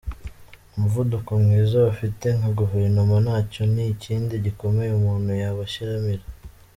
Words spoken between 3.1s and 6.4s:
nacyo ni ikindi gikomeye umuntu yabashimira!